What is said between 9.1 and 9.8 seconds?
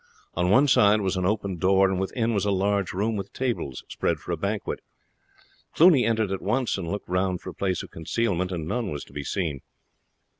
be seen.